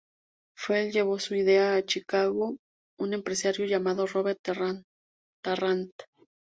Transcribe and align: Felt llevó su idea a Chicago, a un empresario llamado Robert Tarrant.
Felt 0.57 0.93
llevó 0.93 1.19
su 1.19 1.35
idea 1.35 1.75
a 1.75 1.85
Chicago, 1.85 2.49
a 2.97 3.03
un 3.03 3.13
empresario 3.13 3.67
llamado 3.67 4.07
Robert 4.07 4.39
Tarrant. 4.41 5.91